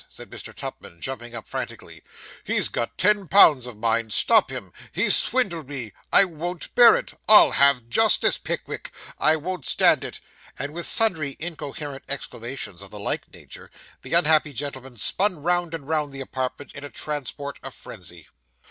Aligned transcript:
said 0.07 0.31
Mr. 0.31 0.51
Tupman, 0.51 0.99
jumping 0.99 1.35
up 1.35 1.45
frantically. 1.47 2.01
'He's 2.43 2.69
got 2.69 2.97
ten 2.97 3.27
pounds 3.27 3.67
of 3.67 3.77
mine! 3.77 4.09
stop 4.09 4.49
him! 4.51 4.73
he's 4.91 5.15
swindled 5.15 5.69
me! 5.69 5.93
I 6.11 6.25
won't 6.25 6.73
bear 6.73 6.95
it! 6.95 7.13
I'll 7.29 7.51
have 7.51 7.87
justice, 7.87 8.39
Pickwick! 8.39 8.91
I 9.19 9.35
won't 9.35 9.63
stand 9.67 10.03
it!' 10.03 10.19
and 10.57 10.73
with 10.73 10.87
sundry 10.87 11.35
incoherent 11.37 12.05
exclamations 12.09 12.81
of 12.81 12.89
the 12.89 12.99
like 12.99 13.31
nature, 13.31 13.69
the 14.01 14.13
unhappy 14.15 14.53
gentleman 14.53 14.97
spun 14.97 15.43
round 15.43 15.75
and 15.75 15.87
round 15.87 16.13
the 16.13 16.21
apartment, 16.21 16.71
in 16.73 16.83
a 16.83 16.89
transport 16.89 17.59
of 17.61 17.75
frenzy. 17.75 18.27